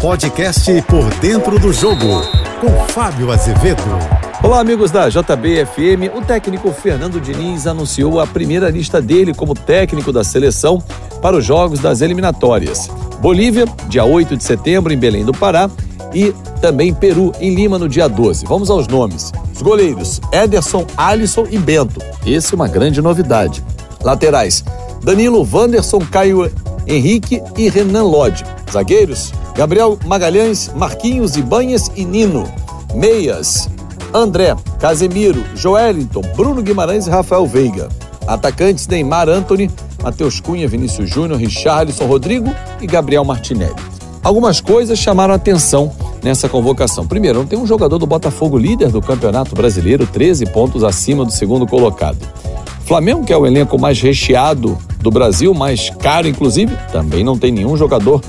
[0.00, 2.22] Podcast Por Dentro do Jogo,
[2.60, 3.82] com Fábio Azevedo.
[4.42, 6.14] Olá, amigos da JBFM.
[6.14, 10.82] O técnico Fernando Diniz anunciou a primeira lista dele como técnico da seleção
[11.22, 12.88] para os jogos das eliminatórias.
[13.20, 15.70] Bolívia, dia 8 de setembro, em Belém do Pará,
[16.14, 18.44] e também Peru, em Lima, no dia 12.
[18.44, 19.32] Vamos aos nomes.
[19.54, 22.00] Os goleiros: Ederson, Alisson e Bento.
[22.24, 23.64] Esse é uma grande novidade.
[24.02, 24.62] Laterais:
[25.02, 26.52] Danilo, Wanderson, Caio
[26.86, 28.44] Henrique e Renan Lodge.
[28.70, 32.44] Zagueiros: Gabriel Magalhães, Marquinhos Ibanhas e Nino.
[32.94, 33.68] Meias:
[34.12, 37.88] André, Casemiro, Joelinton, Bruno Guimarães e Rafael Veiga.
[38.26, 39.70] Atacantes: Neymar, Anthony,
[40.02, 43.74] Matheus Cunha, Vinícius Júnior, Richarlison, Rodrigo e Gabriel Martinelli.
[44.22, 45.92] Algumas coisas chamaram atenção
[46.22, 47.06] nessa convocação.
[47.06, 51.30] Primeiro, não tem um jogador do Botafogo líder do Campeonato Brasileiro, 13 pontos acima do
[51.30, 52.18] segundo colocado.
[52.86, 57.50] Flamengo, que é o elenco mais recheado do Brasil, mais caro inclusive, também não tem
[57.50, 58.22] nenhum jogador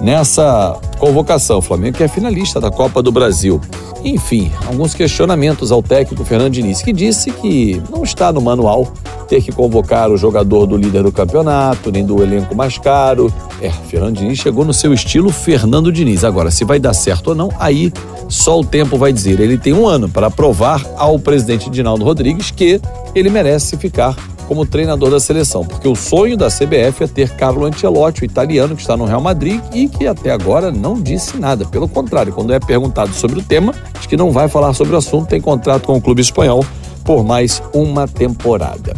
[0.00, 1.58] nessa convocação.
[1.58, 3.60] O Flamengo que é finalista da Copa do Brasil.
[4.04, 8.92] Enfim, alguns questionamentos ao técnico Fernando Diniz, que disse que não está no manual
[9.26, 13.32] ter que convocar o jogador do líder do campeonato, nem do elenco mais caro.
[13.60, 16.22] É, Fernando Diniz chegou no seu estilo Fernando Diniz.
[16.22, 17.92] Agora, se vai dar certo ou não, aí
[18.28, 19.40] só o tempo vai dizer.
[19.40, 22.80] Ele tem um ano para provar ao presidente Dinaldo Rodrigues que
[23.14, 27.64] ele merece ficar como treinador da seleção, porque o sonho da CBF é ter Carlo
[27.64, 31.64] Ancelotti, o italiano que está no Real Madrid e que até agora não disse nada.
[31.64, 34.98] Pelo contrário, quando é perguntado sobre o tema, diz que não vai falar sobre o
[34.98, 36.64] assunto, tem contrato com o clube espanhol
[37.04, 38.94] por mais uma temporada.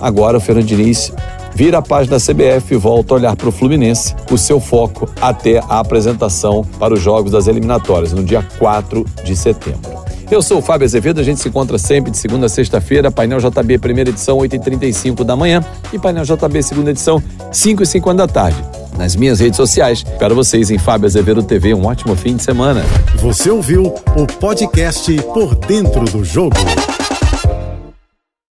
[0.00, 1.12] Agora o Fernando Diniz
[1.54, 5.08] vira a página da CBF e volta a olhar para o Fluminense, o seu foco
[5.20, 9.99] até a apresentação para os jogos das eliminatórias, no dia 4 de setembro.
[10.30, 13.40] Eu sou o Fábio Azevedo, a gente se encontra sempre de segunda a sexta-feira, painel
[13.40, 15.60] JB, primeira edição, 8h35 da manhã,
[15.92, 18.64] e painel JB, segunda edição, 5h50 da tarde.
[18.96, 21.74] Nas minhas redes sociais, espero vocês em Fábio Azevedo TV.
[21.74, 22.84] Um ótimo fim de semana.
[23.16, 26.56] Você ouviu o podcast Por Dentro do Jogo.